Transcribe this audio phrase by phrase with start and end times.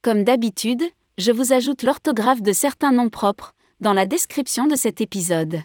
[0.00, 0.84] Comme d'habitude,
[1.18, 5.62] je vous ajoute l'orthographe de certains noms propres, dans la description de cet épisode.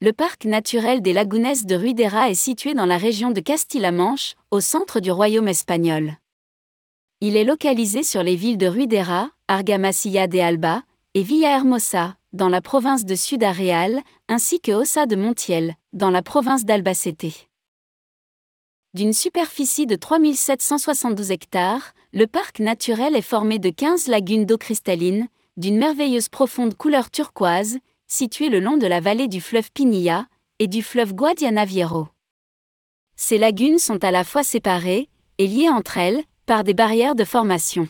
[0.00, 4.60] Le parc naturel des Lagunes de Ruidera est situé dans la région de Castille-la-Manche, au
[4.60, 6.16] centre du royaume espagnol.
[7.20, 10.82] Il est localisé sur les villes de Ruidera, Argamasilla de Alba
[11.14, 16.20] et Villahermosa, dans la province de Ciudad Real, ainsi que Ossa de Montiel, dans la
[16.20, 17.46] province d'Albacete.
[18.92, 25.28] D'une superficie de 3772 hectares, le parc naturel est formé de 15 lagunes d'eau cristalline,
[25.56, 27.78] d'une merveilleuse profonde couleur turquoise,
[28.08, 30.26] situées le long de la vallée du fleuve Pinilla
[30.58, 32.08] et du fleuve Guadiana-Viero.
[33.14, 37.24] Ces lagunes sont à la fois séparées et liées entre elles par des barrières de
[37.24, 37.88] formation.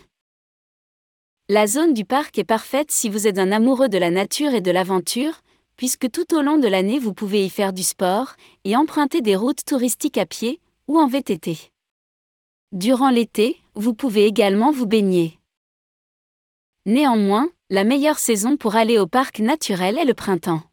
[1.48, 4.60] La zone du parc est parfaite si vous êtes un amoureux de la nature et
[4.60, 5.42] de l'aventure,
[5.77, 9.36] puisque tout au long de l'année vous pouvez y faire du sport et emprunter des
[9.36, 11.70] routes touristiques à pied ou en VTT.
[12.72, 15.38] Durant l'été, vous pouvez également vous baigner.
[16.84, 20.64] Néanmoins, la meilleure saison pour aller au parc naturel est le printemps.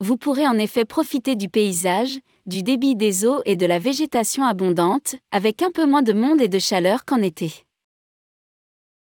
[0.00, 4.42] Vous pourrez en effet profiter du paysage, du débit des eaux et de la végétation
[4.44, 7.65] abondante, avec un peu moins de monde et de chaleur qu'en été.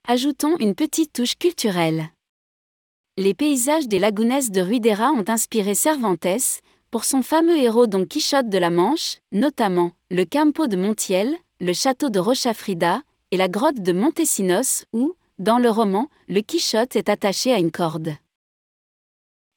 [0.07, 2.11] Ajoutons une petite touche culturelle.
[3.17, 6.61] Les paysages des lagunes de Ruidera ont inspiré Cervantes,
[6.91, 11.73] pour son fameux héros Don Quichotte de la Manche, notamment le Campo de Montiel, le
[11.73, 17.09] château de Rochafrida et la grotte de Montesinos où, dans le roman, le Quichotte est
[17.09, 18.17] attaché à une corde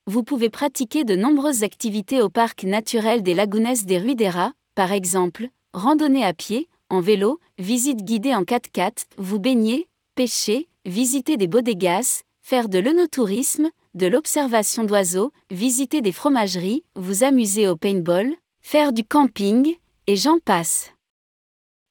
[0.08, 5.50] vous pouvez pratiquer de nombreuses activités au parc naturel des Lagunes des Ruidera, par exemple,
[5.74, 12.24] randonnée à pied, en vélo, visite guidée en 4x4, vous baigner, pêcher, visiter des bodegas,
[12.42, 19.04] faire de l'œnotourisme, de l'observation d'oiseaux, visiter des fromageries, vous amuser au paintball, faire du
[19.04, 19.78] camping,
[20.08, 20.92] et j'en passe.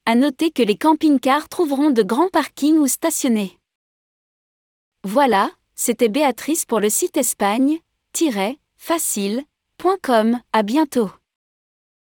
[0.06, 3.60] À noter que les camping-cars trouveront de grands parkings où stationner.
[5.04, 7.78] Voilà, c'était Béatrice pour le site Espagne,
[8.76, 10.40] facile.com.
[10.52, 11.10] À bientôt.